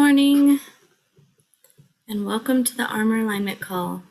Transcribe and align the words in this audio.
morning, 0.00 0.58
and 2.08 2.24
welcome 2.24 2.64
to 2.64 2.74
the 2.74 2.86
Armor 2.86 3.18
Alignment 3.18 3.60
Call. 3.60 4.02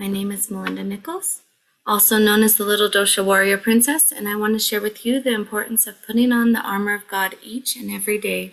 My 0.00 0.06
name 0.06 0.32
is 0.32 0.50
Melinda 0.50 0.82
Nichols, 0.82 1.42
also 1.86 2.16
known 2.16 2.42
as 2.42 2.56
the 2.56 2.64
Little 2.64 2.88
Dosha 2.88 3.22
Warrior 3.22 3.58
Princess, 3.58 4.10
and 4.10 4.26
I 4.26 4.34
want 4.34 4.54
to 4.54 4.58
share 4.58 4.80
with 4.80 5.04
you 5.04 5.20
the 5.20 5.34
importance 5.34 5.86
of 5.86 6.02
putting 6.06 6.32
on 6.32 6.52
the 6.52 6.62
armor 6.62 6.94
of 6.94 7.06
God 7.06 7.36
each 7.42 7.76
and 7.76 7.90
every 7.90 8.16
day. 8.16 8.52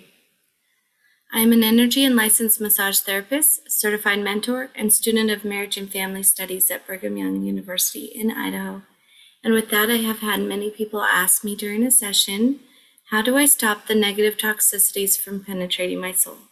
I 1.34 1.40
am 1.40 1.54
an 1.54 1.64
energy 1.64 2.04
and 2.04 2.18
licensed 2.18 2.60
massage 2.60 3.00
therapist, 3.00 3.72
certified 3.72 4.20
mentor, 4.20 4.72
and 4.76 4.92
student 4.92 5.32
of 5.32 5.46
marriage 5.46 5.78
and 5.78 5.90
family 5.90 6.24
studies 6.24 6.70
at 6.70 6.86
Brigham 6.86 7.16
Young 7.16 7.44
University 7.44 8.08
in 8.08 8.30
Idaho. 8.30 8.82
And 9.42 9.54
with 9.54 9.70
that, 9.70 9.90
I 9.90 10.00
have 10.00 10.20
had 10.20 10.42
many 10.42 10.70
people 10.70 11.02
ask 11.02 11.46
me 11.46 11.56
during 11.56 11.86
a 11.86 11.92
session 11.92 12.60
how 13.14 13.22
do 13.22 13.38
I 13.38 13.46
stop 13.46 13.86
the 13.86 13.94
negative 13.94 14.38
toxicities 14.38 15.22
from 15.22 15.46
penetrating 15.46 16.02
my 16.02 16.14
soul? 16.14 16.50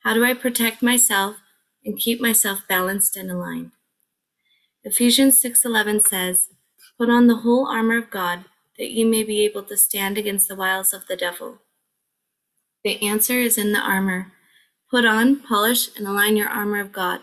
How 0.00 0.12
do 0.12 0.22
I 0.22 0.34
protect 0.34 0.82
myself 0.82 1.36
and 1.82 1.98
keep 1.98 2.20
myself 2.20 2.68
balanced 2.68 3.16
and 3.16 3.30
aligned? 3.30 3.70
Ephesians 4.82 5.40
6:11 5.40 6.00
says, 6.00 6.50
"Put 6.98 7.08
on 7.08 7.26
the 7.26 7.36
whole 7.36 7.66
armor 7.66 7.96
of 7.96 8.10
God, 8.10 8.44
that 8.76 8.90
ye 8.90 9.02
may 9.02 9.22
be 9.22 9.46
able 9.46 9.62
to 9.62 9.78
stand 9.78 10.18
against 10.18 10.46
the 10.46 10.54
wiles 10.54 10.92
of 10.92 11.06
the 11.06 11.16
devil." 11.16 11.62
The 12.82 13.00
answer 13.00 13.38
is 13.38 13.56
in 13.56 13.72
the 13.72 13.80
armor. 13.80 14.30
Put 14.90 15.06
on, 15.06 15.36
polish, 15.36 15.88
and 15.96 16.06
align 16.06 16.36
your 16.36 16.50
armor 16.50 16.80
of 16.80 16.92
God. 16.92 17.22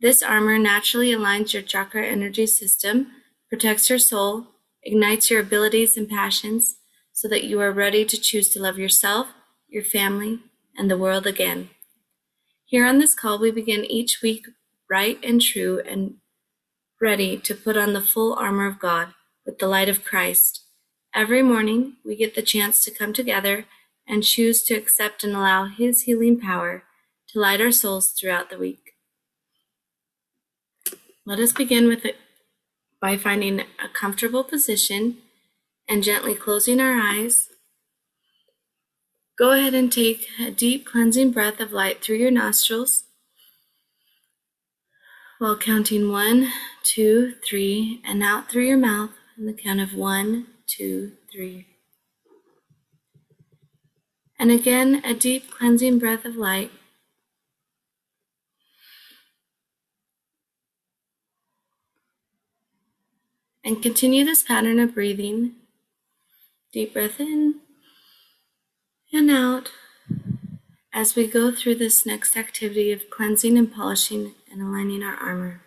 This 0.00 0.20
armor 0.20 0.58
naturally 0.58 1.12
aligns 1.12 1.52
your 1.52 1.62
chakra 1.62 2.04
energy 2.04 2.48
system, 2.48 3.12
protects 3.48 3.88
your 3.88 4.00
soul, 4.00 4.48
ignites 4.82 5.30
your 5.30 5.38
abilities 5.38 5.96
and 5.96 6.08
passions, 6.08 6.79
so 7.20 7.28
that 7.28 7.44
you 7.44 7.60
are 7.60 7.70
ready 7.70 8.02
to 8.02 8.16
choose 8.18 8.48
to 8.48 8.58
love 8.58 8.78
yourself, 8.78 9.26
your 9.68 9.84
family, 9.84 10.38
and 10.74 10.90
the 10.90 10.96
world 10.96 11.26
again. 11.26 11.68
Here 12.64 12.86
on 12.86 12.96
this 12.96 13.14
call, 13.14 13.38
we 13.38 13.50
begin 13.50 13.84
each 13.84 14.22
week 14.22 14.46
right 14.88 15.18
and 15.22 15.38
true 15.38 15.82
and 15.86 16.14
ready 16.98 17.36
to 17.36 17.54
put 17.54 17.76
on 17.76 17.92
the 17.92 18.00
full 18.00 18.32
armor 18.32 18.66
of 18.66 18.78
God 18.78 19.08
with 19.44 19.58
the 19.58 19.66
light 19.66 19.90
of 19.90 20.02
Christ. 20.02 20.62
Every 21.14 21.42
morning, 21.42 21.96
we 22.06 22.16
get 22.16 22.34
the 22.34 22.40
chance 22.40 22.82
to 22.84 22.90
come 22.90 23.12
together 23.12 23.66
and 24.08 24.24
choose 24.24 24.62
to 24.62 24.74
accept 24.74 25.22
and 25.22 25.36
allow 25.36 25.66
His 25.66 26.04
healing 26.04 26.40
power 26.40 26.84
to 27.28 27.38
light 27.38 27.60
our 27.60 27.70
souls 27.70 28.12
throughout 28.12 28.48
the 28.48 28.56
week. 28.56 28.94
Let 31.26 31.38
us 31.38 31.52
begin 31.52 31.86
with 31.86 32.06
it 32.06 32.16
by 32.98 33.18
finding 33.18 33.60
a 33.60 33.90
comfortable 33.92 34.42
position 34.42 35.18
and 35.90 36.04
gently 36.04 36.36
closing 36.36 36.80
our 36.80 36.94
eyes, 36.94 37.48
go 39.36 39.50
ahead 39.50 39.74
and 39.74 39.92
take 39.92 40.28
a 40.40 40.52
deep 40.52 40.86
cleansing 40.86 41.32
breath 41.32 41.58
of 41.58 41.72
light 41.72 42.00
through 42.00 42.16
your 42.16 42.30
nostrils 42.30 43.02
while 45.40 45.56
counting 45.56 46.12
one, 46.12 46.52
two, 46.84 47.34
three, 47.44 48.00
and 48.04 48.22
out 48.22 48.48
through 48.48 48.66
your 48.66 48.76
mouth 48.76 49.10
in 49.36 49.46
the 49.46 49.52
count 49.52 49.80
of 49.80 49.92
one, 49.92 50.46
two, 50.66 51.12
three. 51.32 51.66
And 54.38 54.52
again, 54.52 55.02
a 55.04 55.12
deep 55.12 55.50
cleansing 55.50 55.98
breath 55.98 56.24
of 56.24 56.36
light. 56.36 56.70
And 63.64 63.82
continue 63.82 64.24
this 64.24 64.42
pattern 64.42 64.78
of 64.78 64.94
breathing 64.94 65.56
Deep 66.72 66.94
breath 66.94 67.18
in 67.18 67.60
and 69.12 69.28
out 69.28 69.72
as 70.92 71.16
we 71.16 71.26
go 71.26 71.50
through 71.50 71.74
this 71.74 72.06
next 72.06 72.36
activity 72.36 72.92
of 72.92 73.10
cleansing 73.10 73.58
and 73.58 73.72
polishing 73.72 74.34
and 74.50 74.62
aligning 74.62 75.02
our 75.02 75.16
armor. 75.16 75.62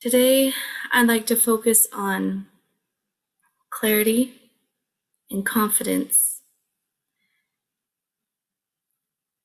Today, 0.00 0.52
I'd 0.92 1.08
like 1.08 1.26
to 1.26 1.36
focus 1.36 1.88
on 1.92 2.46
clarity 3.70 4.52
and 5.28 5.44
confidence. 5.44 6.42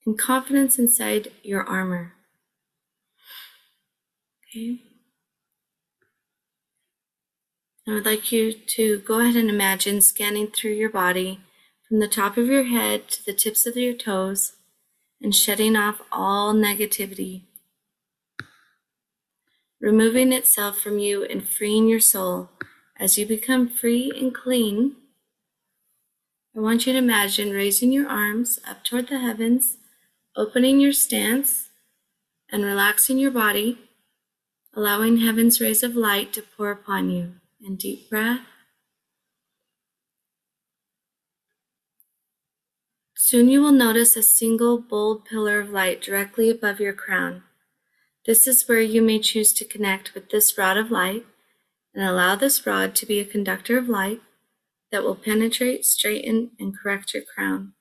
And 0.05 0.19
confidence 0.19 0.77
inside 0.77 1.31
your 1.41 1.63
armor. 1.63 2.13
Okay. 4.45 4.90
I 7.87 7.93
would 7.93 8.05
like 8.05 8.31
you 8.31 8.53
to 8.53 8.99
go 8.99 9.19
ahead 9.19 9.35
and 9.35 9.49
imagine 9.49 10.01
scanning 10.01 10.47
through 10.47 10.73
your 10.73 10.89
body 10.89 11.39
from 11.87 11.99
the 11.99 12.07
top 12.07 12.37
of 12.37 12.45
your 12.45 12.65
head 12.65 13.07
to 13.09 13.25
the 13.25 13.33
tips 13.33 13.65
of 13.65 13.75
your 13.75 13.95
toes 13.95 14.53
and 15.19 15.35
shedding 15.35 15.75
off 15.75 15.99
all 16.11 16.53
negativity, 16.53 17.41
removing 19.79 20.31
itself 20.31 20.79
from 20.79 20.99
you 20.99 21.23
and 21.23 21.47
freeing 21.47 21.87
your 21.87 21.99
soul. 21.99 22.51
As 22.99 23.17
you 23.17 23.25
become 23.25 23.67
free 23.67 24.11
and 24.15 24.33
clean, 24.33 24.95
I 26.55 26.59
want 26.59 26.85
you 26.85 26.93
to 26.93 26.99
imagine 26.99 27.49
raising 27.49 27.91
your 27.91 28.07
arms 28.07 28.59
up 28.67 28.83
toward 28.83 29.07
the 29.07 29.17
heavens, 29.17 29.77
opening 30.35 30.79
your 30.79 30.93
stance, 30.93 31.69
and 32.51 32.63
relaxing 32.63 33.17
your 33.17 33.31
body, 33.31 33.79
allowing 34.75 35.17
heaven's 35.17 35.59
rays 35.59 35.81
of 35.81 35.95
light 35.95 36.31
to 36.33 36.43
pour 36.43 36.69
upon 36.69 37.09
you 37.09 37.40
and 37.63 37.77
deep 37.77 38.09
breath. 38.09 38.41
Soon 43.15 43.47
you 43.47 43.61
will 43.61 43.71
notice 43.71 44.17
a 44.17 44.23
single 44.23 44.77
bold 44.79 45.25
pillar 45.25 45.61
of 45.61 45.69
light 45.69 46.01
directly 46.01 46.49
above 46.49 46.79
your 46.81 46.93
crown. 46.93 47.43
This 48.25 48.45
is 48.45 48.67
where 48.67 48.81
you 48.81 49.01
may 49.01 49.19
choose 49.19 49.53
to 49.53 49.65
connect 49.65 50.13
with 50.13 50.29
this 50.29 50.57
rod 50.57 50.77
of 50.77 50.91
light 50.91 51.25
and 51.93 52.03
allow 52.03 52.35
this 52.35 52.65
rod 52.65 52.93
to 52.95 53.05
be 53.05 53.19
a 53.19 53.25
conductor 53.25 53.77
of 53.77 53.87
light 53.89 54.21
that 54.91 55.03
will 55.03 55.15
penetrate, 55.15 55.85
straighten, 55.85 56.51
and 56.59 56.77
correct 56.77 57.13
your 57.13 57.23
crown, 57.23 57.73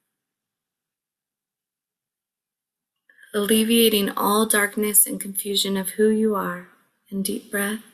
alleviating 3.34 4.10
all 4.10 4.46
darkness 4.46 5.06
and 5.06 5.20
confusion 5.20 5.76
of 5.76 5.90
who 5.90 6.08
you 6.08 6.34
are. 6.36 6.68
And 7.10 7.24
deep 7.24 7.50
breath. 7.50 7.89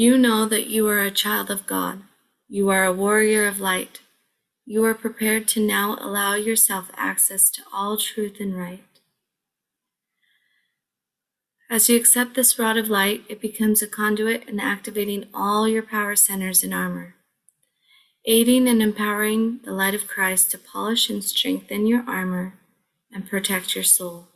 You 0.00 0.16
know 0.16 0.46
that 0.46 0.68
you 0.68 0.86
are 0.86 1.00
a 1.00 1.10
child 1.10 1.50
of 1.50 1.66
God. 1.66 2.02
You 2.48 2.68
are 2.68 2.84
a 2.84 2.92
warrior 2.92 3.48
of 3.48 3.58
light. 3.58 3.98
You 4.64 4.84
are 4.84 4.94
prepared 4.94 5.48
to 5.48 5.60
now 5.60 5.96
allow 5.98 6.34
yourself 6.36 6.92
access 6.94 7.50
to 7.50 7.62
all 7.72 7.96
truth 7.96 8.36
and 8.38 8.56
right. 8.56 8.84
As 11.68 11.88
you 11.88 11.96
accept 11.96 12.34
this 12.34 12.60
rod 12.60 12.76
of 12.76 12.88
light, 12.88 13.24
it 13.28 13.40
becomes 13.40 13.82
a 13.82 13.88
conduit 13.88 14.48
in 14.48 14.60
activating 14.60 15.26
all 15.34 15.66
your 15.66 15.82
power 15.82 16.14
centers 16.14 16.62
and 16.62 16.72
armor, 16.72 17.16
aiding 18.24 18.68
and 18.68 18.80
empowering 18.80 19.58
the 19.64 19.72
light 19.72 19.96
of 19.96 20.06
Christ 20.06 20.52
to 20.52 20.58
polish 20.58 21.10
and 21.10 21.24
strengthen 21.24 21.88
your 21.88 22.04
armor 22.06 22.54
and 23.12 23.28
protect 23.28 23.74
your 23.74 23.82
soul. 23.82 24.28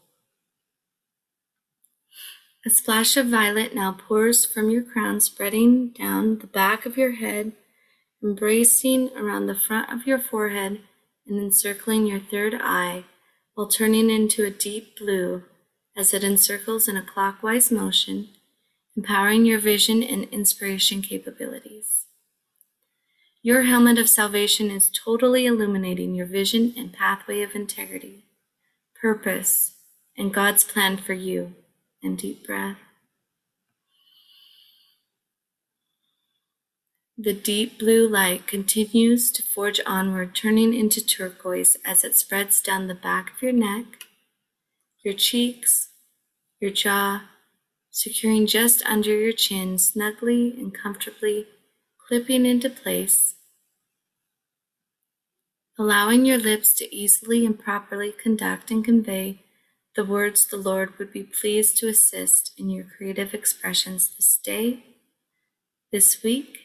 A 2.65 2.71
splash 2.71 3.17
of 3.17 3.27
violet 3.27 3.75
now 3.75 3.91
pours 3.91 4.47
from 4.47 4.71
your 4.71 4.85
crown, 4.85 5.21
spreading 5.21 5.89
down 5.89 6.39
the 6.39 6.47
back 6.47 6.87
of 6.87 6.97
your 6.97 7.13
head, 7.13 7.53
embracing 8.23 9.11
around 9.17 9.47
the 9.47 9.55
front 9.57 9.93
of 9.93 10.07
your 10.07 10.21
forehead, 10.21 10.81
and 11.27 11.41
encircling 11.41 12.07
your 12.07 12.21
third 12.21 12.55
eye, 12.55 13.05
while 13.55 13.67
turning 13.67 14.11
into 14.11 14.45
a 14.45 14.51
deep 14.51 14.97
blue 14.97 15.43
as 15.97 16.15
it 16.15 16.23
encircles 16.23 16.87
in 16.87 16.97
a 16.97 17.03
clockwise 17.03 17.73
motion, 17.73 18.29
empowering 18.97 19.45
your 19.45 19.59
vision 19.59 20.05
and 20.05 20.25
inspiration 20.27 21.03
capabilities. 21.03 22.07
Your 23.43 23.63
helmet 23.63 23.99
of 23.99 24.09
salvation 24.09 24.71
is 24.71 24.89
totally 24.89 25.47
illuminating 25.47 26.15
your 26.15 26.27
vision 26.27 26.73
and 26.77 26.93
pathway 26.93 27.43
of 27.43 27.57
integrity, 27.57 28.25
purpose, 29.01 29.79
and 30.17 30.33
God's 30.33 30.63
plan 30.63 30.97
for 30.97 31.13
you 31.13 31.57
and 32.03 32.19
deep 32.19 32.47
breath. 32.47 32.79
The 37.17 37.35
deep 37.35 37.79
blue 37.79 38.09
light 38.09 38.47
continues 38.47 39.31
to 39.33 39.43
forge 39.43 39.81
onward, 39.87 40.35
turning 40.35 40.75
into 40.75 41.05
turquoise 41.05 41.77
as 41.85 42.03
it 42.03 42.17
spreads 42.17 42.61
down 42.61 42.89
the 42.89 42.95
back 42.95 43.33
of 43.33 43.43
your 43.43 43.53
neck, 43.53 43.85
your 45.05 45.15
cheeks, 45.15 45.91
your 46.59 46.71
jaw, 46.71 47.29
securing 47.91 48.47
just 48.47 48.85
under 48.87 49.17
your 49.17 49.33
chin, 49.33 49.79
snugly 49.79 50.53
and 50.59 50.75
comfortably 50.75 51.47
clipping 52.09 52.45
into 52.45 52.69
place, 52.69 53.37
allowing 55.79 56.25
your 56.25 56.39
lips 56.39 56.75
to 56.75 56.93
easily 56.95 57.47
and 57.47 57.59
properly 57.59 58.11
conduct 58.11 58.71
and 58.71 58.85
convey 58.85 59.45
the 59.95 60.05
words 60.05 60.47
the 60.47 60.57
Lord 60.57 60.99
would 60.99 61.13
be 61.13 61.23
pleased 61.23 61.77
to 61.79 61.89
assist 61.89 62.53
in 62.57 62.71
your 62.71 62.85
creative 62.85 63.35
expressions 63.35 64.15
this 64.17 64.39
day 64.43 64.85
this 65.93 66.23
week, 66.23 66.59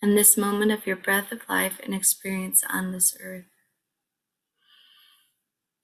and 0.00 0.16
this 0.16 0.36
moment 0.36 0.72
of 0.72 0.86
your 0.86 0.96
breath 0.96 1.30
of 1.30 1.46
life 1.46 1.78
and 1.84 1.94
experience 1.94 2.64
on 2.68 2.90
this 2.90 3.14
earth. 3.22 3.44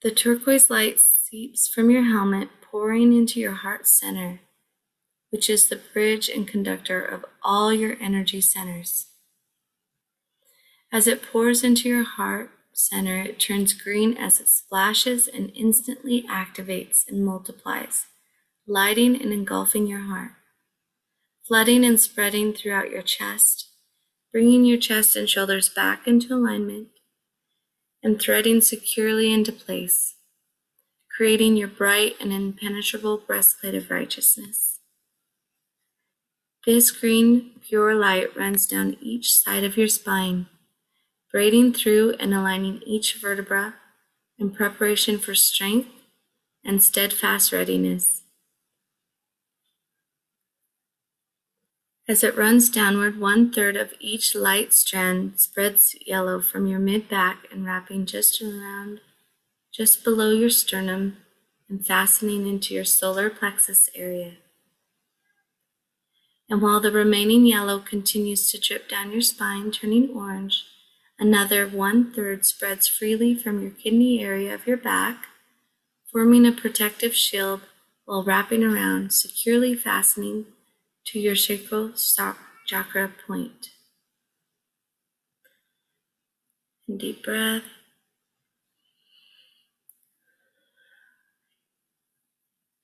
The 0.01 0.09
turquoise 0.09 0.69
light 0.69 0.99
seeps 0.99 1.67
from 1.67 1.91
your 1.91 2.03
helmet, 2.03 2.49
pouring 2.63 3.13
into 3.13 3.39
your 3.39 3.53
heart 3.53 3.87
center, 3.87 4.39
which 5.29 5.49
is 5.49 5.67
the 5.67 5.79
bridge 5.93 6.29
and 6.29 6.47
conductor 6.47 6.99
of 6.99 7.25
all 7.43 7.71
your 7.71 7.95
energy 8.01 8.41
centers. 8.41 9.07
As 10.91 11.05
it 11.05 11.21
pours 11.21 11.63
into 11.63 11.87
your 11.87 12.03
heart 12.05 12.49
center, 12.75 13.21
it 13.21 13.39
turns 13.39 13.73
green 13.73 14.17
as 14.17 14.39
it 14.39 14.49
splashes 14.49 15.27
and 15.27 15.51
instantly 15.55 16.23
activates 16.29 17.03
and 17.07 17.25
multiplies, 17.25 18.07
lighting 18.67 19.19
and 19.19 19.31
engulfing 19.31 19.87
your 19.87 20.01
heart, 20.01 20.33
flooding 21.47 21.85
and 21.85 21.99
spreading 21.99 22.53
throughout 22.53 22.91
your 22.91 23.01
chest, 23.01 23.69
bringing 24.31 24.65
your 24.65 24.77
chest 24.77 25.15
and 25.15 25.29
shoulders 25.29 25.69
back 25.69 26.05
into 26.05 26.33
alignment 26.33 26.89
and 28.03 28.21
threading 28.21 28.61
securely 28.61 29.33
into 29.33 29.51
place, 29.51 30.15
creating 31.15 31.55
your 31.55 31.67
bright 31.67 32.15
and 32.19 32.31
impenetrable 32.31 33.17
breastplate 33.17 33.73
of 33.73 33.89
righteousness. 33.89 34.79
This 36.65 36.91
green, 36.91 37.51
pure 37.67 37.95
light 37.95 38.35
runs 38.35 38.67
down 38.67 38.97
each 38.99 39.33
side 39.33 39.63
of 39.63 39.77
your 39.77 39.87
spine, 39.87 40.47
braiding 41.35 41.73
through 41.73 42.15
and 42.17 42.33
aligning 42.33 42.81
each 42.85 43.15
vertebra 43.15 43.75
in 44.39 44.49
preparation 44.49 45.19
for 45.19 45.35
strength 45.35 45.89
and 46.63 46.81
steadfast 46.81 47.51
readiness. 47.51 48.21
As 52.07 52.23
it 52.23 52.37
runs 52.37 52.69
downward, 52.69 53.19
one 53.19 53.51
third 53.51 53.75
of 53.75 53.91
each 53.99 54.33
light 54.33 54.73
strand 54.73 55.33
spreads 55.35 55.93
yellow 56.07 56.39
from 56.39 56.67
your 56.67 56.79
mid 56.79 57.09
back 57.09 57.39
and 57.51 57.65
wrapping 57.65 58.05
just 58.05 58.41
around, 58.41 59.01
just 59.73 60.05
below 60.05 60.31
your 60.31 60.49
sternum 60.49 61.17
and 61.67 61.85
fastening 61.85 62.47
into 62.47 62.73
your 62.73 62.85
solar 62.85 63.29
plexus 63.29 63.89
area. 63.93 64.35
And 66.49 66.61
while 66.61 66.79
the 66.79 66.91
remaining 66.91 67.45
yellow 67.45 67.79
continues 67.79 68.49
to 68.51 68.57
drip 68.57 68.87
down 68.87 69.11
your 69.11 69.19
spine, 69.19 69.71
turning 69.71 70.11
orange, 70.15 70.63
another 71.19 71.67
one 71.67 72.13
third 72.13 72.45
spreads 72.45 72.87
freely 72.87 73.35
from 73.35 73.61
your 73.61 73.71
kidney 73.71 74.23
area 74.23 74.53
of 74.53 74.67
your 74.67 74.77
back, 74.77 75.25
forming 76.11 76.45
a 76.45 76.51
protective 76.51 77.15
shield 77.15 77.61
while 78.05 78.23
wrapping 78.23 78.63
around, 78.63 79.13
securely 79.13 79.75
fastening 79.75 80.45
to 81.05 81.19
your 81.19 81.35
sacral 81.35 81.91
chakra 82.65 83.11
point. 83.27 83.69
And 86.87 86.99
deep 86.99 87.23
breath. 87.23 87.63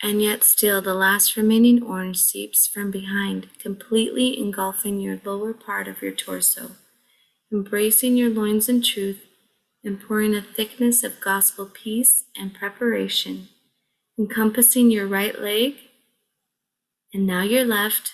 And 0.03 0.19
yet, 0.19 0.43
still, 0.43 0.81
the 0.81 0.95
last 0.95 1.37
remaining 1.37 1.83
orange 1.83 2.17
seeps 2.17 2.67
from 2.67 2.89
behind, 2.89 3.49
completely 3.59 4.39
engulfing 4.39 4.99
your 4.99 5.21
lower 5.23 5.53
part 5.53 5.87
of 5.87 6.01
your 6.01 6.11
torso, 6.11 6.71
embracing 7.51 8.15
your 8.15 8.29
loins 8.29 8.69
in 8.69 8.81
truth, 8.81 9.25
and 9.83 9.99
pouring 9.99 10.35
a 10.35 10.41
thickness 10.41 11.03
of 11.03 11.19
gospel 11.19 11.65
peace 11.65 12.25
and 12.37 12.53
preparation, 12.53 13.49
encompassing 14.17 14.91
your 14.91 15.07
right 15.07 15.41
leg 15.41 15.75
and 17.13 17.27
now 17.27 17.41
your 17.41 17.65
left, 17.65 18.13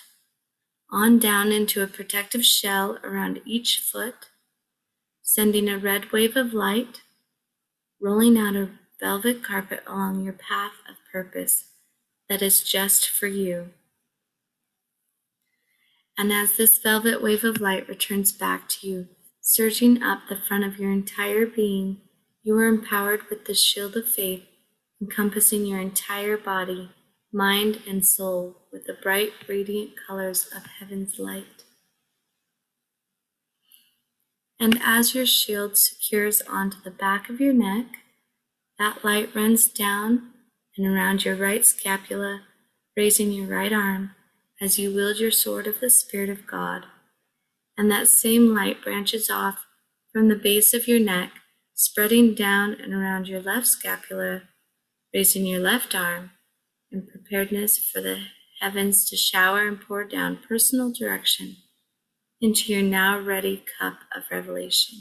on 0.90 1.18
down 1.18 1.52
into 1.52 1.82
a 1.82 1.86
protective 1.86 2.44
shell 2.44 2.98
around 3.04 3.40
each 3.44 3.78
foot, 3.78 4.30
sending 5.22 5.68
a 5.68 5.78
red 5.78 6.10
wave 6.10 6.36
of 6.36 6.54
light, 6.54 7.02
rolling 8.00 8.38
out 8.38 8.56
a 8.56 8.70
velvet 8.98 9.44
carpet 9.44 9.82
along 9.86 10.24
your 10.24 10.32
path 10.32 10.72
of 10.88 10.96
purpose 11.12 11.68
that 12.28 12.42
is 12.42 12.62
just 12.62 13.08
for 13.08 13.26
you. 13.26 13.68
And 16.16 16.32
as 16.32 16.56
this 16.56 16.78
velvet 16.78 17.22
wave 17.22 17.44
of 17.44 17.60
light 17.60 17.88
returns 17.88 18.32
back 18.32 18.68
to 18.70 18.88
you, 18.88 19.08
surging 19.48 20.02
up 20.02 20.20
the 20.28 20.36
front 20.36 20.64
of 20.64 20.78
your 20.78 20.90
entire 20.90 21.46
being, 21.46 22.00
you 22.42 22.56
are 22.56 22.66
empowered 22.66 23.22
with 23.30 23.44
the 23.44 23.54
shield 23.54 23.96
of 23.96 24.08
faith 24.08 24.44
encompassing 25.00 25.64
your 25.64 25.78
entire 25.78 26.36
body 26.36 26.90
mind, 27.32 27.80
and 27.86 28.06
soul 28.06 28.56
with 28.72 28.86
the 28.86 28.94
bright, 28.94 29.32
radiant 29.48 29.90
colors 30.06 30.48
of 30.54 30.64
heaven's 30.78 31.18
light. 31.18 31.64
And 34.60 34.80
as 34.82 35.14
your 35.14 35.26
shield 35.26 35.76
secures 35.76 36.42
onto 36.42 36.80
the 36.82 36.90
back 36.90 37.28
of 37.28 37.40
your 37.40 37.52
neck, 37.52 37.86
that 38.78 39.04
light 39.04 39.34
runs 39.34 39.68
down 39.68 40.30
and 40.76 40.86
around 40.86 41.24
your 41.24 41.36
right 41.36 41.64
scapula, 41.64 42.42
raising 42.96 43.30
your 43.30 43.46
right 43.46 43.72
arm 43.72 44.12
as 44.60 44.78
you 44.78 44.92
wield 44.92 45.18
your 45.18 45.30
sword 45.30 45.66
of 45.66 45.80
the 45.80 45.90
Spirit 45.90 46.30
of 46.30 46.46
God. 46.46 46.86
And 47.78 47.90
that 47.90 48.08
same 48.08 48.54
light 48.54 48.82
branches 48.82 49.30
off 49.30 49.64
from 50.12 50.28
the 50.28 50.36
base 50.36 50.74
of 50.74 50.88
your 50.88 50.98
neck, 50.98 51.30
spreading 51.74 52.34
down 52.34 52.72
and 52.72 52.92
around 52.92 53.28
your 53.28 53.40
left 53.40 53.68
scapula, 53.68 54.42
raising 55.14 55.46
your 55.46 55.60
left 55.60 55.94
arm 55.94 56.32
in 56.90 57.06
preparedness 57.06 57.78
for 57.78 58.00
the 58.00 58.24
heavens 58.60 59.08
to 59.08 59.16
shower 59.16 59.68
and 59.68 59.80
pour 59.80 60.02
down 60.04 60.40
personal 60.48 60.90
direction 60.92 61.56
into 62.40 62.72
your 62.72 62.82
now 62.82 63.18
ready 63.18 63.62
cup 63.78 63.98
of 64.14 64.24
revelation. 64.30 64.98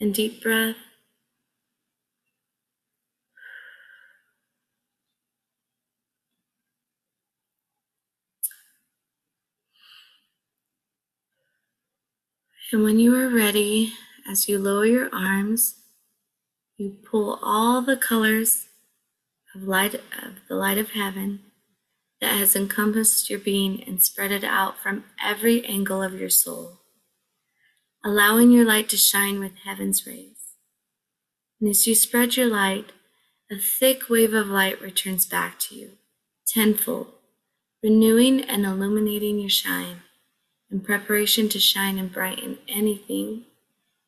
And 0.00 0.14
deep 0.14 0.42
breath. 0.42 0.76
And 12.70 12.82
when 12.82 12.98
you 12.98 13.14
are 13.14 13.30
ready, 13.30 13.94
as 14.30 14.46
you 14.46 14.58
lower 14.58 14.84
your 14.84 15.08
arms, 15.10 15.76
you 16.76 16.98
pull 17.10 17.38
all 17.42 17.80
the 17.80 17.96
colors 17.96 18.68
of 19.54 19.62
light 19.62 19.94
of 19.94 20.02
the 20.50 20.54
light 20.54 20.76
of 20.76 20.90
heaven 20.90 21.40
that 22.20 22.36
has 22.36 22.54
encompassed 22.54 23.30
your 23.30 23.38
being 23.38 23.82
and 23.84 24.02
spread 24.02 24.30
it 24.30 24.44
out 24.44 24.78
from 24.78 25.04
every 25.24 25.64
angle 25.64 26.02
of 26.02 26.20
your 26.20 26.28
soul, 26.28 26.80
allowing 28.04 28.50
your 28.50 28.66
light 28.66 28.90
to 28.90 28.98
shine 28.98 29.40
with 29.40 29.52
heaven's 29.64 30.06
rays. 30.06 30.56
And 31.62 31.70
as 31.70 31.86
you 31.86 31.94
spread 31.94 32.36
your 32.36 32.48
light, 32.48 32.92
a 33.50 33.56
thick 33.56 34.10
wave 34.10 34.34
of 34.34 34.48
light 34.48 34.78
returns 34.82 35.24
back 35.24 35.58
to 35.60 35.74
you, 35.74 35.92
tenfold, 36.46 37.14
renewing 37.82 38.42
and 38.42 38.66
illuminating 38.66 39.38
your 39.38 39.48
shine 39.48 40.02
in 40.70 40.80
preparation 40.80 41.48
to 41.48 41.58
shine 41.58 41.98
and 41.98 42.12
brighten 42.12 42.58
anything 42.68 43.44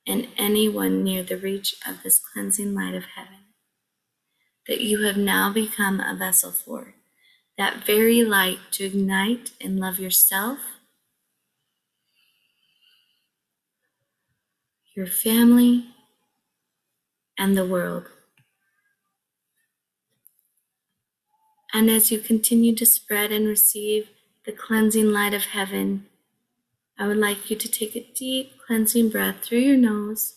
and 0.07 0.29
anyone 0.37 1.03
near 1.03 1.23
the 1.23 1.37
reach 1.37 1.75
of 1.87 2.03
this 2.03 2.19
cleansing 2.19 2.75
light 2.75 2.95
of 2.95 3.05
heaven 3.17 3.41
that 4.71 4.81
you 4.81 5.03
have 5.03 5.17
now 5.17 5.53
become 5.53 5.99
a 5.99 6.15
vessel 6.15 6.53
for, 6.53 6.95
that 7.59 7.85
very 7.85 8.23
light 8.23 8.59
to 8.71 8.85
ignite 8.85 9.51
and 9.61 9.81
love 9.81 9.99
yourself, 9.99 10.59
your 14.95 15.09
family, 15.09 15.87
and 17.37 17.57
the 17.57 17.67
world. 17.67 18.07
And 21.73 21.91
as 21.91 22.13
you 22.13 22.21
continue 22.21 22.75
to 22.77 22.87
spread 22.87 23.33
and 23.33 23.47
receive 23.49 24.11
the 24.45 24.53
cleansing 24.53 25.11
light 25.11 25.35
of 25.35 25.47
heaven, 25.47 26.07
I 27.01 27.07
would 27.07 27.17
like 27.17 27.51
you 27.51 27.57
to 27.57 27.69
take 27.69 27.97
a 27.97 28.07
deep 28.15 28.61
cleansing 28.65 29.09
breath 29.09 29.43
through 29.43 29.59
your 29.59 29.79
nose 29.79 30.37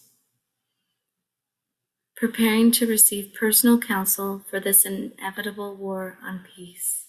preparing 2.15 2.71
to 2.71 2.87
receive 2.87 3.33
personal 3.37 3.77
counsel 3.77 4.41
for 4.49 4.57
this 4.57 4.85
inevitable 4.85 5.75
war 5.75 6.17
on 6.23 6.45
peace. 6.55 7.07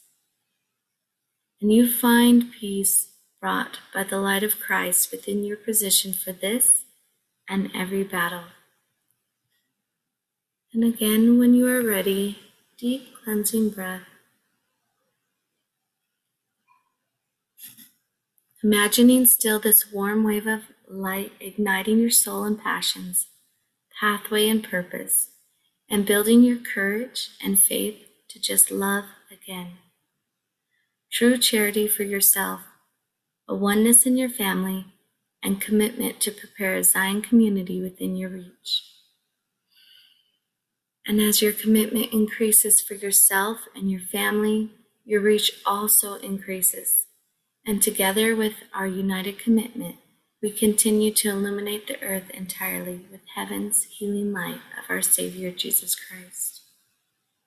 And 1.60 1.72
you 1.72 1.88
find 1.88 2.50
peace 2.50 3.12
brought 3.40 3.78
by 3.94 4.02
the 4.02 4.18
light 4.18 4.42
of 4.42 4.58
Christ 4.58 5.12
within 5.12 5.44
your 5.44 5.56
position 5.56 6.14
for 6.14 6.32
this 6.32 6.86
and 7.48 7.70
every 7.72 8.02
battle. 8.02 8.46
And 10.72 10.82
again, 10.82 11.38
when 11.38 11.54
you 11.54 11.68
are 11.68 11.80
ready, 11.80 12.40
deep 12.76 13.14
cleansing 13.22 13.70
breath. 13.70 14.13
Imagining 18.64 19.26
still 19.26 19.60
this 19.60 19.92
warm 19.92 20.24
wave 20.24 20.46
of 20.46 20.62
light 20.88 21.32
igniting 21.38 21.98
your 21.98 22.10
soul 22.10 22.44
and 22.44 22.58
passions 22.58 23.26
pathway, 24.00 24.48
and 24.48 24.64
purpose, 24.64 25.28
and 25.88 26.04
building 26.04 26.42
your 26.42 26.56
courage 26.56 27.28
and 27.42 27.60
faith 27.60 28.04
to 28.28 28.40
just 28.40 28.70
love 28.70 29.04
again. 29.30 29.78
True 31.12 31.38
charity 31.38 31.86
for 31.86 32.02
yourself 32.02 32.62
a 33.46 33.54
oneness 33.54 34.06
in 34.06 34.16
your 34.16 34.30
family, 34.30 34.86
and 35.42 35.60
commitment 35.60 36.18
to 36.18 36.30
prepare 36.30 36.74
a 36.74 36.82
Zion 36.82 37.20
community 37.20 37.82
within 37.82 38.16
your 38.16 38.30
reach. 38.30 38.82
And 41.06 41.20
as 41.20 41.42
your 41.42 41.52
commitment 41.52 42.14
increases 42.14 42.80
for 42.80 42.94
yourself 42.94 43.58
and 43.76 43.90
your 43.90 44.00
family, 44.00 44.70
your 45.04 45.20
reach 45.20 45.60
also 45.66 46.14
increases. 46.14 47.03
And 47.66 47.82
together 47.82 48.36
with 48.36 48.54
our 48.74 48.86
united 48.86 49.38
commitment, 49.38 49.96
we 50.42 50.50
continue 50.50 51.10
to 51.12 51.30
illuminate 51.30 51.86
the 51.86 52.02
earth 52.02 52.28
entirely 52.34 53.06
with 53.10 53.22
heaven's 53.34 53.84
healing 53.84 54.32
light 54.32 54.60
of 54.78 54.90
our 54.90 55.00
Savior 55.00 55.50
Jesus 55.50 55.94
Christ. 55.94 56.60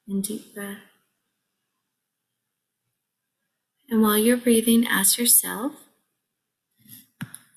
In 0.07 0.21
deep 0.21 0.55
breath. 0.55 0.79
And 3.89 4.01
while 4.01 4.17
you're 4.17 4.37
breathing, 4.37 4.87
ask 4.87 5.19
yourself 5.19 5.73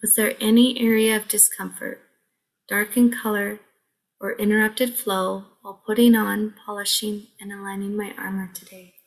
Was 0.03 0.15
there 0.15 0.35
any 0.41 0.79
area 0.79 1.17
of 1.17 1.29
discomfort, 1.29 2.03
dark 2.69 2.97
in 2.97 3.11
color, 3.11 3.61
or 4.21 4.37
interrupted 4.37 4.95
flow 4.95 5.45
while 5.63 5.83
putting 5.87 6.15
on, 6.15 6.55
polishing, 6.67 7.29
and 7.41 7.53
aligning 7.53 7.97
my 7.97 8.13
armor 8.19 8.51
today? 8.53 9.00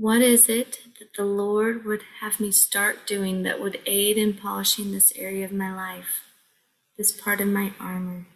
What 0.00 0.22
is 0.22 0.48
it 0.48 0.78
that 1.00 1.14
the 1.14 1.24
Lord 1.24 1.84
would 1.84 2.02
have 2.20 2.38
me 2.38 2.52
start 2.52 3.04
doing 3.04 3.42
that 3.42 3.60
would 3.60 3.80
aid 3.84 4.16
in 4.16 4.32
polishing 4.34 4.92
this 4.92 5.12
area 5.16 5.44
of 5.44 5.50
my 5.50 5.74
life, 5.74 6.22
this 6.96 7.10
part 7.10 7.40
of 7.40 7.48
my 7.48 7.72
armor? 7.80 8.26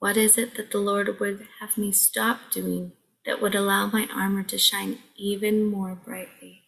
What 0.00 0.18
is 0.18 0.36
it 0.36 0.54
that 0.56 0.70
the 0.70 0.80
Lord 0.80 1.18
would 1.18 1.48
have 1.60 1.78
me 1.78 1.90
stop 1.92 2.50
doing 2.52 2.92
that 3.24 3.40
would 3.40 3.54
allow 3.54 3.86
my 3.86 4.06
armor 4.14 4.42
to 4.42 4.58
shine 4.58 4.98
even 5.16 5.64
more 5.64 5.94
brightly? 5.94 6.64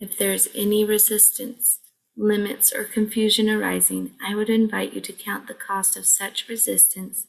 If 0.00 0.18
there 0.18 0.32
is 0.32 0.50
any 0.52 0.84
resistance, 0.84 1.78
limits, 2.16 2.72
or 2.72 2.84
confusion 2.84 3.50
arising, 3.50 4.12
I 4.24 4.34
would 4.34 4.48
invite 4.48 4.94
you 4.94 5.00
to 5.02 5.12
count 5.12 5.46
the 5.46 5.54
cost 5.54 5.96
of 5.96 6.06
such 6.06 6.48
resistance 6.48 7.26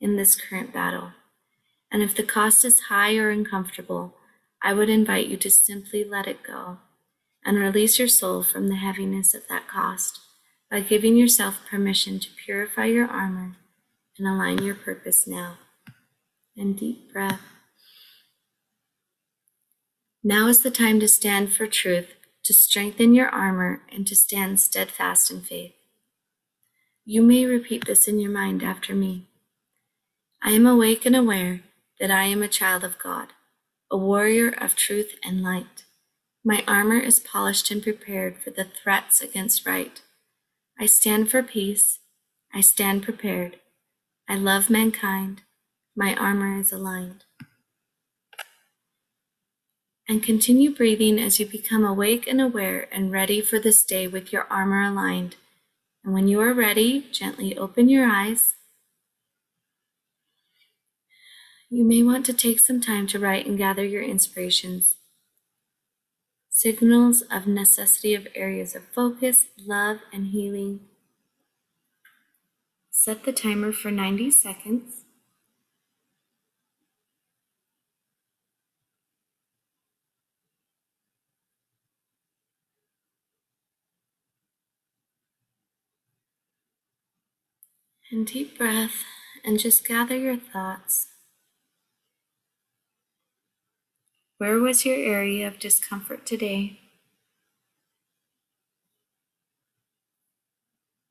in 0.00 0.16
this 0.16 0.36
current 0.36 0.72
battle. 0.72 1.12
And 1.90 2.02
if 2.02 2.14
the 2.14 2.22
cost 2.22 2.64
is 2.64 2.80
high 2.88 3.16
or 3.16 3.30
uncomfortable, 3.30 4.14
I 4.62 4.72
would 4.72 4.90
invite 4.90 5.28
you 5.28 5.36
to 5.38 5.50
simply 5.50 6.04
let 6.04 6.26
it 6.26 6.42
go 6.42 6.78
and 7.44 7.58
release 7.58 7.98
your 7.98 8.08
soul 8.08 8.42
from 8.42 8.68
the 8.68 8.76
heaviness 8.76 9.32
of 9.34 9.46
that 9.48 9.68
cost 9.68 10.20
by 10.70 10.80
giving 10.80 11.16
yourself 11.16 11.60
permission 11.70 12.18
to 12.18 12.28
purify 12.44 12.86
your 12.86 13.06
armor 13.06 13.56
and 14.18 14.26
align 14.26 14.62
your 14.62 14.74
purpose 14.74 15.26
now. 15.26 15.58
And 16.56 16.76
deep 16.76 17.12
breath. 17.12 17.40
Now 20.24 20.48
is 20.48 20.62
the 20.62 20.70
time 20.70 20.98
to 21.00 21.06
stand 21.06 21.52
for 21.52 21.66
truth, 21.66 22.14
to 22.46 22.54
strengthen 22.54 23.14
your 23.14 23.28
armor, 23.28 23.82
and 23.92 24.06
to 24.06 24.16
stand 24.16 24.60
steadfast 24.60 25.30
in 25.30 25.42
faith. 25.42 25.74
You 27.04 27.22
may 27.22 27.44
repeat 27.44 27.86
this 27.86 28.08
in 28.08 28.18
your 28.18 28.30
mind 28.30 28.62
after 28.62 28.94
me. 28.94 29.26
I 30.42 30.52
am 30.52 30.66
awake 30.66 31.04
and 31.04 31.14
aware 31.14 31.60
that 32.00 32.10
I 32.10 32.24
am 32.24 32.42
a 32.42 32.48
child 32.48 32.84
of 32.84 32.98
God, 32.98 33.28
a 33.90 33.96
warrior 33.96 34.48
of 34.48 34.76
truth 34.76 35.16
and 35.24 35.42
light. 35.42 35.84
My 36.44 36.62
armor 36.66 36.98
is 36.98 37.20
polished 37.20 37.70
and 37.70 37.82
prepared 37.82 38.38
for 38.38 38.50
the 38.50 38.64
threats 38.64 39.20
against 39.20 39.66
right. 39.66 40.00
I 40.78 40.86
stand 40.86 41.30
for 41.30 41.42
peace. 41.42 41.98
I 42.54 42.60
stand 42.60 43.02
prepared. 43.02 43.58
I 44.28 44.36
love 44.36 44.70
mankind. 44.70 45.42
My 45.96 46.14
armor 46.14 46.58
is 46.58 46.72
aligned. 46.72 47.25
And 50.08 50.22
continue 50.22 50.74
breathing 50.74 51.18
as 51.18 51.40
you 51.40 51.46
become 51.46 51.84
awake 51.84 52.26
and 52.28 52.40
aware 52.40 52.88
and 52.92 53.10
ready 53.10 53.40
for 53.40 53.58
this 53.58 53.84
day 53.84 54.06
with 54.06 54.32
your 54.32 54.46
armor 54.50 54.82
aligned. 54.82 55.36
And 56.04 56.14
when 56.14 56.28
you 56.28 56.40
are 56.40 56.54
ready, 56.54 57.06
gently 57.10 57.58
open 57.58 57.88
your 57.88 58.06
eyes. 58.06 58.54
You 61.68 61.84
may 61.84 62.02
want 62.02 62.24
to 62.26 62.32
take 62.32 62.60
some 62.60 62.80
time 62.80 63.08
to 63.08 63.18
write 63.18 63.46
and 63.46 63.58
gather 63.58 63.84
your 63.84 64.02
inspirations 64.02 64.94
signals 66.56 67.22
of 67.30 67.46
necessity 67.46 68.14
of 68.14 68.26
areas 68.34 68.74
of 68.74 68.82
focus, 68.94 69.44
love, 69.58 69.98
and 70.10 70.28
healing. 70.28 70.80
Set 72.90 73.24
the 73.24 73.32
timer 73.32 73.72
for 73.72 73.90
90 73.90 74.30
seconds. 74.30 75.05
And 88.10 88.24
deep 88.26 88.56
breath 88.56 89.04
and 89.44 89.58
just 89.58 89.86
gather 89.86 90.16
your 90.16 90.36
thoughts. 90.36 91.08
Where 94.38 94.60
was 94.60 94.84
your 94.84 94.96
area 94.96 95.48
of 95.48 95.58
discomfort 95.58 96.24
today? 96.24 96.78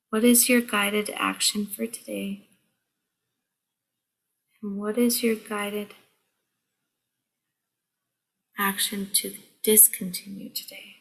What 0.10 0.24
is 0.24 0.48
your 0.48 0.62
guided 0.62 1.10
action 1.16 1.66
for 1.66 1.86
today? 1.86 2.48
And 4.62 4.78
what 4.78 4.98
is 4.98 5.22
your 5.22 5.36
guided 5.36 5.96
action 8.58 9.10
to 9.16 9.36
discontinue 9.64 10.50
today? 10.50 10.95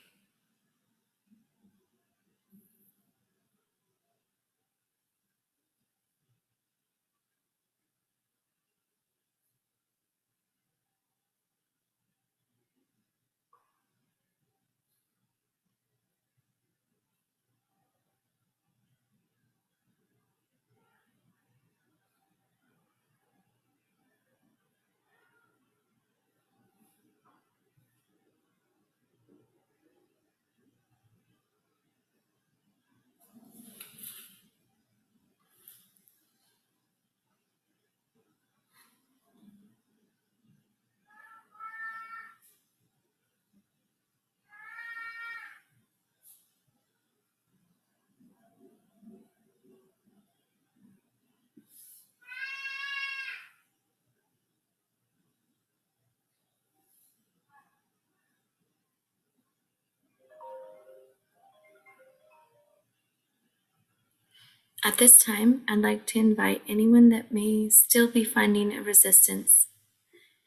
At 64.86 64.98
this 64.98 65.18
time, 65.18 65.62
I'd 65.66 65.78
like 65.78 66.04
to 66.08 66.18
invite 66.18 66.60
anyone 66.68 67.08
that 67.08 67.32
may 67.32 67.70
still 67.70 68.06
be 68.06 68.22
finding 68.22 68.74
a 68.74 68.82
resistance, 68.82 69.68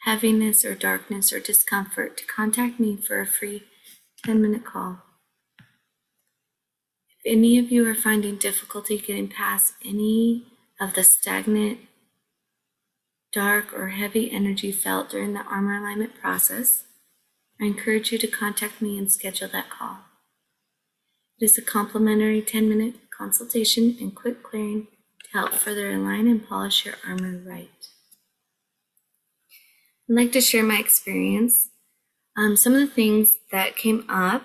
heaviness, 0.01 0.63
or 0.63 0.75
darkness 0.75 1.34
or 1.34 1.39
discomfort 1.39 2.17
to 2.17 2.25
contact 2.25 2.79
me 2.79 2.98
for 2.98 3.20
a 3.20 3.25
free 3.25 3.63
10 4.24 4.39
minute 4.39 4.63
call. 4.63 5.00
If 7.10 7.34
any 7.34 7.58
of 7.58 7.72
you 7.72 7.89
are 7.89 7.96
finding 7.96 8.36
difficulty 8.36 9.00
getting 9.00 9.27
past 9.27 9.74
any 9.84 10.46
of 10.79 10.94
the 10.94 11.03
stagnant, 11.03 11.79
dark, 13.34 13.74
or 13.74 13.88
heavy 13.88 14.29
energy 14.32 14.72
felt 14.72 15.10
during 15.10 15.34
the 15.34 15.46
armor 15.50 15.79
alignment 15.79 16.13
process, 16.13 16.84
I 17.60 17.65
encourage 17.65 18.12
you 18.12 18.20
to 18.20 18.27
contact 18.27 18.84
me 18.84 19.00
and 19.00 19.12
schedule 19.12 19.48
that 19.48 19.72
call. 19.72 19.98
It 21.39 21.46
is 21.46 21.58
a 21.58 21.63
complimentary 21.63 22.44
10 22.44 22.70
minute 22.70 23.06
consultation, 23.17 23.97
and 24.00 24.15
quick 24.15 24.43
clearing 24.43 24.88
to 25.24 25.38
help 25.38 25.53
further 25.53 25.91
align 25.91 26.27
and 26.27 26.47
polish 26.47 26.86
your 26.86 26.95
armor 27.05 27.41
right. 27.45 27.69
I'd 30.09 30.15
like 30.15 30.31
to 30.33 30.41
share 30.41 30.63
my 30.63 30.79
experience. 30.79 31.69
Um, 32.38 32.55
some 32.55 32.74
of 32.74 32.79
the 32.79 32.88
things 32.88 33.38
that 33.51 33.75
came 33.75 34.05
up 34.07 34.43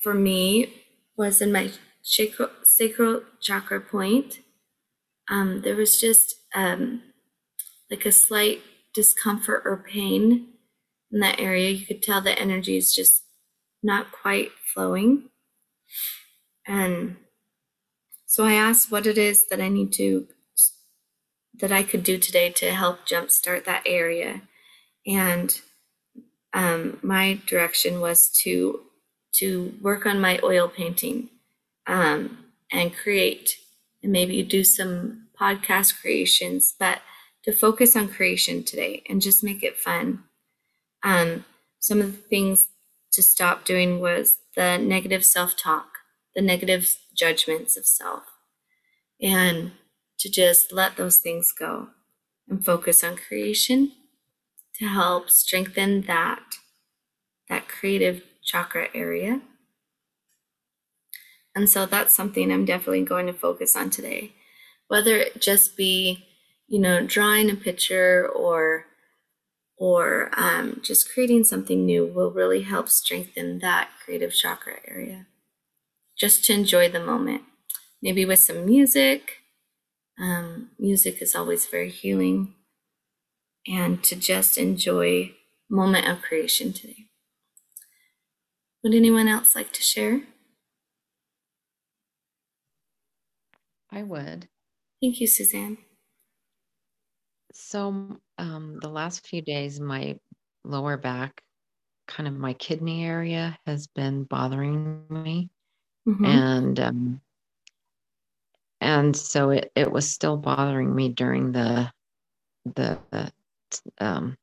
for 0.00 0.14
me 0.14 0.72
was 1.16 1.40
in 1.40 1.50
my 1.50 1.70
sacral, 2.02 2.50
sacral 2.62 3.22
chakra 3.40 3.80
point. 3.80 4.40
Um, 5.28 5.62
there 5.62 5.74
was 5.74 5.98
just 5.98 6.34
um, 6.54 7.02
like 7.90 8.04
a 8.04 8.12
slight 8.12 8.60
discomfort 8.94 9.62
or 9.64 9.84
pain 9.88 10.48
in 11.10 11.20
that 11.20 11.40
area. 11.40 11.70
You 11.70 11.86
could 11.86 12.02
tell 12.02 12.20
the 12.20 12.38
energy 12.38 12.76
is 12.76 12.94
just 12.94 13.24
not 13.82 14.12
quite 14.12 14.50
flowing. 14.72 15.30
And 16.66 17.16
so 18.26 18.44
I 18.44 18.54
asked 18.54 18.90
what 18.90 19.06
it 19.06 19.18
is 19.18 19.48
that 19.48 19.60
I 19.60 19.68
need 19.68 19.92
to, 19.94 20.26
that 21.60 21.72
I 21.72 21.82
could 21.82 22.02
do 22.02 22.18
today 22.18 22.50
to 22.50 22.72
help 22.72 23.06
jumpstart 23.06 23.64
that 23.64 23.82
area. 23.86 24.42
And 25.06 25.60
um, 26.52 26.98
my 27.02 27.40
direction 27.46 28.00
was 28.00 28.28
to 28.42 28.80
to 29.34 29.74
work 29.82 30.06
on 30.06 30.20
my 30.20 30.38
oil 30.44 30.68
painting 30.68 31.28
um, 31.86 32.38
and 32.70 32.94
create, 32.94 33.56
and 34.02 34.12
maybe 34.12 34.42
do 34.42 34.62
some 34.62 35.26
podcast 35.38 36.00
creations, 36.00 36.74
but 36.78 37.00
to 37.42 37.52
focus 37.52 37.96
on 37.96 38.08
creation 38.08 38.62
today 38.62 39.02
and 39.08 39.20
just 39.20 39.42
make 39.42 39.62
it 39.62 39.76
fun. 39.76 40.22
Um, 41.02 41.44
some 41.80 42.00
of 42.00 42.12
the 42.12 42.18
things 42.18 42.68
to 43.12 43.22
stop 43.22 43.64
doing 43.64 44.00
was 44.00 44.38
the 44.56 44.78
negative 44.78 45.24
self 45.24 45.56
talk, 45.56 45.93
the 46.34 46.42
negative 46.42 46.96
judgments 47.14 47.76
of 47.76 47.86
self, 47.86 48.24
and 49.20 49.72
to 50.18 50.30
just 50.30 50.72
let 50.72 50.96
those 50.96 51.18
things 51.18 51.52
go 51.56 51.88
and 52.48 52.64
focus 52.64 53.02
on 53.04 53.16
creation 53.16 53.92
to 54.78 54.86
help 54.86 55.30
strengthen 55.30 56.02
that 56.02 56.56
that 57.48 57.68
creative 57.68 58.22
chakra 58.42 58.88
area. 58.94 59.40
And 61.54 61.68
so 61.68 61.86
that's 61.86 62.12
something 62.12 62.50
I'm 62.50 62.64
definitely 62.64 63.04
going 63.04 63.26
to 63.26 63.32
focus 63.32 63.76
on 63.76 63.90
today. 63.90 64.32
Whether 64.88 65.16
it 65.16 65.40
just 65.40 65.76
be, 65.76 66.26
you 66.66 66.80
know, 66.80 67.06
drawing 67.06 67.50
a 67.50 67.54
picture 67.54 68.28
or 68.28 68.86
or 69.76 70.30
um, 70.36 70.80
just 70.82 71.12
creating 71.12 71.44
something 71.44 71.84
new 71.84 72.06
will 72.06 72.30
really 72.30 72.62
help 72.62 72.88
strengthen 72.88 73.58
that 73.58 73.90
creative 74.04 74.32
chakra 74.32 74.76
area. 74.86 75.26
Just 76.24 76.46
to 76.46 76.54
enjoy 76.54 76.88
the 76.88 77.04
moment, 77.04 77.42
maybe 78.00 78.24
with 78.24 78.38
some 78.38 78.64
music. 78.64 79.42
Um, 80.18 80.70
music 80.78 81.20
is 81.20 81.34
always 81.34 81.66
very 81.66 81.90
healing, 81.90 82.54
and 83.68 84.02
to 84.04 84.16
just 84.16 84.56
enjoy 84.56 85.32
moment 85.68 86.08
of 86.08 86.22
creation 86.22 86.72
today. 86.72 87.08
Would 88.82 88.94
anyone 88.94 89.28
else 89.28 89.54
like 89.54 89.70
to 89.74 89.82
share? 89.82 90.22
I 93.90 94.02
would. 94.02 94.48
Thank 95.02 95.20
you, 95.20 95.26
Suzanne. 95.26 95.76
So, 97.52 98.16
um, 98.38 98.78
the 98.80 98.88
last 98.88 99.26
few 99.26 99.42
days, 99.42 99.78
my 99.78 100.18
lower 100.64 100.96
back, 100.96 101.42
kind 102.08 102.26
of 102.26 102.34
my 102.34 102.54
kidney 102.54 103.04
area, 103.04 103.58
has 103.66 103.88
been 103.88 104.24
bothering 104.24 105.02
me, 105.10 105.50
Mhm. 106.06 106.24
and 106.24 106.80
um, 106.80 107.20
and 108.80 109.16
so 109.16 109.50
it 109.50 109.72
it 109.74 109.90
was 109.90 110.10
still 110.10 110.36
bothering 110.36 110.94
me 110.94 111.08
during 111.08 111.52
the 111.52 111.90
the 112.76 113.00
um, 114.00 114.36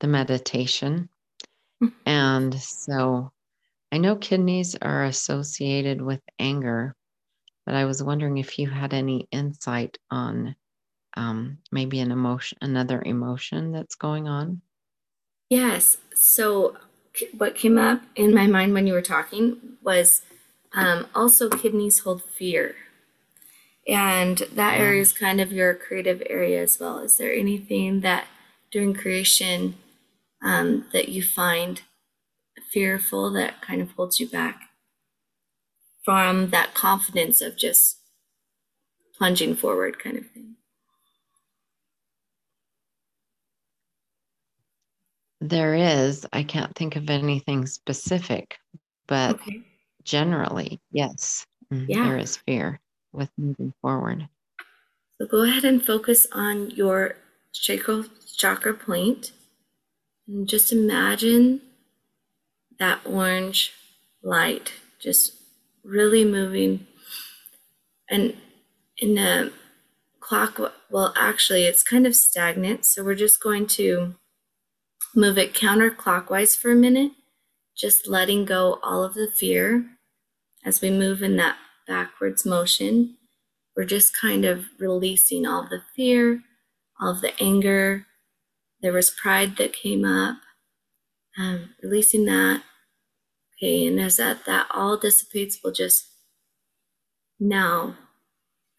the 0.00 0.08
meditation, 0.08 1.08
Mhm. 1.80 1.92
and 2.06 2.54
so 2.60 3.32
I 3.92 3.98
know 3.98 4.16
kidneys 4.16 4.76
are 4.76 5.04
associated 5.04 6.02
with 6.02 6.22
anger, 6.38 6.96
but 7.66 7.74
I 7.76 7.86
was 7.86 8.02
wondering 8.02 8.38
if 8.38 8.58
you 8.58 8.70
had 8.70 8.94
any 8.94 9.28
insight 9.32 9.98
on 10.10 10.56
um, 11.16 11.58
maybe 11.72 12.00
an 12.00 12.12
emotion, 12.12 12.58
another 12.62 13.02
emotion 13.04 13.72
that's 13.72 13.96
going 13.96 14.28
on. 14.28 14.62
Yes. 15.50 15.96
So, 16.14 16.76
what 17.36 17.54
came 17.54 17.78
up 17.78 18.02
in 18.16 18.34
my 18.34 18.46
mind 18.46 18.74
when 18.74 18.86
you 18.86 18.92
were 18.92 19.02
talking 19.02 19.76
was 19.82 20.22
um, 20.74 21.06
also 21.14 21.48
kidneys 21.48 22.00
hold 22.00 22.22
fear. 22.22 22.76
And 23.86 24.38
that 24.52 24.78
area 24.78 25.00
is 25.00 25.12
kind 25.12 25.40
of 25.40 25.52
your 25.52 25.74
creative 25.74 26.22
area 26.28 26.62
as 26.62 26.78
well. 26.78 26.98
Is 26.98 27.16
there 27.16 27.32
anything 27.32 28.00
that 28.00 28.26
during 28.70 28.92
creation 28.92 29.76
um, 30.42 30.86
that 30.92 31.08
you 31.08 31.22
find 31.22 31.82
fearful 32.70 33.30
that 33.32 33.62
kind 33.62 33.80
of 33.80 33.92
holds 33.92 34.20
you 34.20 34.28
back 34.28 34.60
from 36.04 36.50
that 36.50 36.74
confidence 36.74 37.40
of 37.40 37.56
just 37.56 37.98
plunging 39.16 39.54
forward, 39.56 39.98
kind 39.98 40.18
of 40.18 40.30
thing? 40.30 40.56
There 45.40 45.74
is, 45.74 46.26
I 46.32 46.42
can't 46.42 46.74
think 46.76 46.96
of 46.96 47.08
anything 47.10 47.66
specific, 47.66 48.58
but 49.06 49.36
Okay. 49.36 49.62
Generally, 50.08 50.80
yes, 50.90 51.46
mm, 51.72 51.84
Yeah. 51.88 52.04
there 52.04 52.18
is 52.18 52.36
fear 52.38 52.80
with 53.12 53.30
moving 53.36 53.72
forward. 53.82 54.28
So 55.18 55.26
go 55.26 55.42
ahead 55.42 55.64
and 55.64 55.84
focus 55.84 56.26
on 56.32 56.70
your 56.70 57.16
sacral 57.52 58.04
chakra 58.36 58.72
point 58.74 59.32
and 60.26 60.48
just 60.48 60.72
imagine 60.72 61.60
that 62.78 63.00
orange 63.04 63.72
light 64.22 64.72
just 65.00 65.34
really 65.84 66.24
moving 66.24 66.86
and 68.08 68.36
in 68.98 69.18
a 69.18 69.50
clock 70.20 70.60
well 70.90 71.12
actually 71.16 71.64
it's 71.64 71.82
kind 71.82 72.06
of 72.06 72.14
stagnant 72.14 72.84
so 72.84 73.02
we're 73.02 73.14
just 73.14 73.40
going 73.42 73.66
to 73.66 74.14
move 75.14 75.38
it 75.38 75.54
counterclockwise 75.54 76.56
for 76.56 76.70
a 76.70 76.76
minute 76.76 77.12
just 77.76 78.06
letting 78.06 78.44
go 78.44 78.78
all 78.82 79.02
of 79.02 79.14
the 79.14 79.28
fear 79.34 79.97
as 80.68 80.80
we 80.80 80.90
move 80.90 81.22
in 81.22 81.36
that 81.36 81.56
backwards 81.86 82.46
motion 82.46 83.16
we're 83.78 83.84
just 83.84 84.12
kind 84.20 84.44
of 84.44 84.64
releasing 84.80 85.46
all 85.46 85.62
the 85.62 85.82
fear, 85.94 86.42
all 87.00 87.12
of 87.12 87.20
the 87.20 87.32
anger. 87.40 88.06
There 88.82 88.92
was 88.92 89.08
pride 89.08 89.56
that 89.58 89.72
came 89.72 90.04
up, 90.04 90.38
um, 91.38 91.76
releasing 91.80 92.24
that. 92.24 92.64
Okay, 93.54 93.86
and 93.86 94.00
as 94.00 94.16
that 94.16 94.44
that 94.46 94.66
all 94.74 94.96
dissipates, 94.96 95.60
we'll 95.62 95.72
just 95.72 96.08
now 97.38 97.94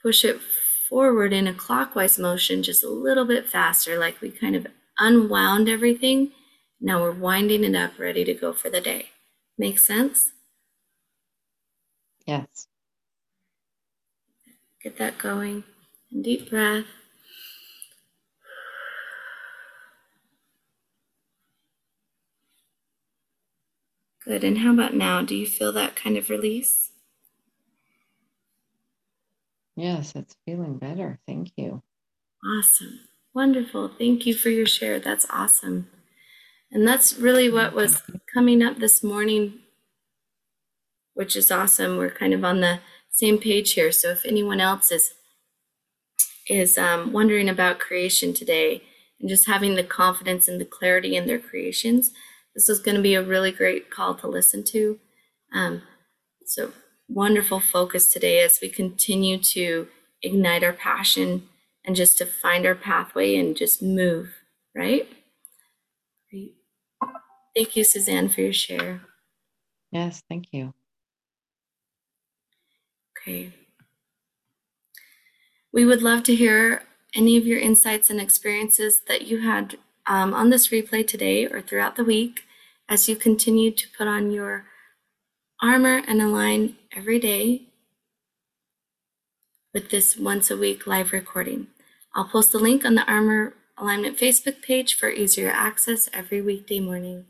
push 0.04 0.26
it 0.26 0.42
forward 0.90 1.32
in 1.32 1.48
a 1.48 1.54
clockwise 1.54 2.20
motion, 2.20 2.62
just 2.62 2.84
a 2.84 2.90
little 2.90 3.26
bit 3.26 3.48
faster, 3.48 3.98
like 3.98 4.20
we 4.20 4.30
kind 4.30 4.58
of 4.58 4.68
unwound 4.98 5.70
everything. 5.70 6.34
Now 6.82 7.02
we're 7.02 7.12
winding 7.12 7.64
it 7.64 7.76
up, 7.76 7.98
ready 7.98 8.26
to 8.26 8.34
go 8.34 8.52
for 8.52 8.70
the 8.70 8.82
day. 8.82 9.12
Make 9.58 9.80
sense? 9.80 10.34
Yes. 12.30 12.68
Get 14.84 14.98
that 14.98 15.18
going. 15.18 15.64
And 16.12 16.24
deep 16.24 16.50
breath. 16.50 16.86
Good. 24.24 24.44
And 24.44 24.60
how 24.60 24.74
about 24.74 24.94
now? 24.94 25.24
Do 25.24 25.36
you 25.36 25.48
feel 25.48 25.72
that 25.74 25.96
kind 25.96 26.18
of 26.18 26.30
release? 26.30 26.92
Yes, 29.76 30.14
it's 30.16 30.36
feeling 30.46 30.78
better. 30.78 31.20
Thank 31.26 31.54
you. 31.58 31.82
Awesome. 32.46 33.02
Wonderful. 33.34 33.90
Thank 33.98 34.26
you 34.26 34.36
for 34.36 34.50
your 34.50 34.68
share. 34.68 35.00
That's 35.00 35.26
awesome. 35.30 35.90
And 36.72 36.88
that's 36.88 37.18
really 37.18 37.50
what 37.52 37.74
was 37.74 38.04
coming 38.34 38.62
up 38.62 38.78
this 38.78 39.04
morning, 39.04 39.60
which 41.20 41.36
is 41.36 41.52
awesome. 41.52 41.98
We're 41.98 42.12
kind 42.12 42.34
of 42.34 42.46
on 42.46 42.62
the 42.62 42.80
same 43.12 43.40
page 43.40 43.74
here. 43.74 43.92
So 43.92 44.12
if 44.12 44.26
anyone 44.26 44.62
else 44.62 44.90
is 44.90 45.16
is 46.48 46.78
um, 46.78 47.12
wondering 47.12 47.50
about 47.50 47.78
creation 47.78 48.34
today 48.34 48.82
and 49.20 49.28
just 49.28 49.46
having 49.46 49.76
the 49.76 49.84
confidence 49.84 50.48
and 50.48 50.62
the 50.62 50.66
clarity 50.66 51.18
in 51.18 51.28
their 51.28 51.38
creations, 51.38 52.12
this 52.56 52.70
is 52.70 52.80
going 52.80 52.96
to 52.96 53.02
be 53.02 53.16
a 53.16 53.22
really 53.22 53.52
great 53.52 53.92
call 53.92 54.16
to 54.16 54.30
listen 54.30 54.64
to. 54.64 54.98
Um, 55.54 55.82
so 56.46 56.72
wonderful 57.10 57.60
focus 57.60 58.14
today 58.14 58.40
as 58.40 58.60
we 58.62 58.70
continue 58.70 59.40
to 59.40 59.90
ignite 60.22 60.64
our 60.64 60.72
passion 60.72 61.50
and 61.84 61.98
just 61.98 62.18
to 62.20 62.26
find 62.26 62.66
our 62.66 62.76
pathway 62.76 63.36
and 63.36 63.58
just 63.58 63.84
move, 63.84 64.36
right? 64.74 65.06
Great. 66.32 66.56
Thank 67.54 67.76
you, 67.76 67.84
Suzanne, 67.84 68.30
for 68.30 68.40
your 68.40 68.54
share. 68.54 69.02
Yes, 69.92 70.24
thank 70.30 70.46
you. 70.54 70.74
Okay. 73.30 73.52
We 75.72 75.86
would 75.86 76.02
love 76.02 76.24
to 76.24 76.36
hear 76.36 76.82
any 77.14 77.38
of 77.38 77.46
your 77.46 77.60
insights 77.60 78.10
and 78.10 78.20
experiences 78.20 79.02
that 79.08 79.28
you 79.28 79.42
had 79.42 79.78
um, 80.08 80.34
on 80.34 80.50
this 80.50 80.70
replay 80.70 81.06
today 81.06 81.46
or 81.46 81.62
throughout 81.62 81.96
the 81.96 82.04
week 82.04 82.46
as 82.88 83.08
you 83.08 83.16
continue 83.16 83.70
to 83.70 83.88
put 83.96 84.08
on 84.08 84.32
your 84.32 84.66
armor 85.62 86.02
and 86.08 86.24
align 86.24 86.78
every 86.96 87.20
day 87.20 87.68
with 89.76 89.92
this 89.92 90.18
once 90.18 90.50
a 90.50 90.58
week 90.58 90.88
live 90.88 91.14
recording. 91.14 91.68
I'll 92.16 92.26
post 92.26 92.52
the 92.52 92.58
link 92.58 92.84
on 92.84 92.96
the 92.96 93.06
Armor 93.06 93.54
Alignment 93.78 94.18
Facebook 94.18 94.64
page 94.64 94.96
for 94.96 95.10
easier 95.10 95.52
access 95.52 96.10
every 96.14 96.42
weekday 96.42 96.80
morning. 96.80 97.26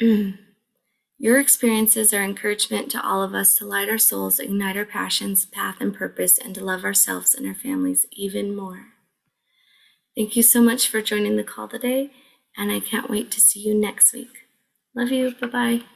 Your 1.18 1.40
experiences 1.40 2.12
are 2.12 2.22
encouragement 2.22 2.90
to 2.90 3.02
all 3.04 3.22
of 3.22 3.34
us 3.34 3.56
to 3.56 3.64
light 3.66 3.88
our 3.88 3.98
souls, 3.98 4.38
ignite 4.38 4.76
our 4.76 4.84
passions, 4.84 5.46
path, 5.46 5.76
and 5.80 5.94
purpose, 5.94 6.38
and 6.38 6.54
to 6.54 6.64
love 6.64 6.84
ourselves 6.84 7.34
and 7.34 7.46
our 7.46 7.54
families 7.54 8.04
even 8.12 8.54
more. 8.54 8.88
Thank 10.14 10.36
you 10.36 10.42
so 10.42 10.62
much 10.62 10.88
for 10.88 11.02
joining 11.02 11.36
the 11.36 11.44
call 11.44 11.68
today, 11.68 12.10
and 12.56 12.70
I 12.70 12.80
can't 12.80 13.10
wait 13.10 13.30
to 13.32 13.40
see 13.40 13.60
you 13.60 13.74
next 13.74 14.12
week. 14.12 14.46
Love 14.94 15.10
you. 15.10 15.34
Bye 15.34 15.46
bye. 15.46 15.95